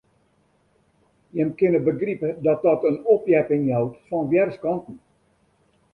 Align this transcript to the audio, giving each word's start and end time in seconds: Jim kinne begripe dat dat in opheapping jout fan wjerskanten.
Jim 1.33 1.55
kinne 1.55 1.79
begripe 1.89 2.37
dat 2.43 2.61
dat 2.65 2.83
in 2.89 2.97
opheapping 3.15 3.63
jout 3.69 3.93
fan 4.07 4.29
wjerskanten. 4.31 4.95